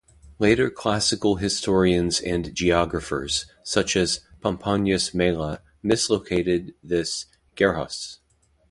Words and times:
Later 0.39 0.71
classical 0.71 1.35
historians 1.35 2.19
and 2.21 2.55
geographers, 2.55 3.45
such 3.61 3.95
as 3.95 4.21
Pomponius 4.39 5.13
Mela 5.13 5.61
mislocated 5.83 6.73
this 6.83 7.27
"Gerrhos". 7.55 8.17